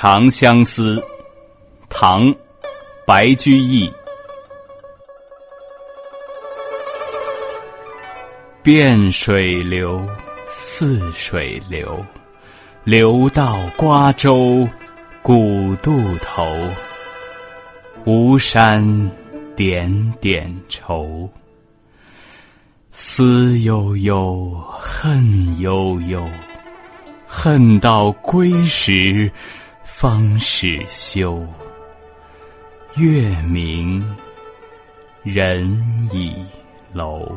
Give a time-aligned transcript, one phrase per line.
[0.00, 0.94] 长相思》，
[1.88, 2.26] 唐·
[3.04, 3.92] 白居易。
[8.62, 10.08] 汴水流，
[10.54, 12.00] 泗水流，
[12.84, 14.68] 流到瓜洲
[15.20, 16.54] 古渡头。
[18.04, 19.10] 吴山
[19.56, 21.28] 点点愁，
[22.92, 24.48] 思悠悠，
[24.80, 26.24] 恨悠悠，
[27.26, 29.28] 恨到归时
[30.00, 31.44] 方始休。
[32.94, 34.00] 月明
[35.24, 35.68] 人
[36.12, 36.36] 倚
[36.92, 37.36] 楼。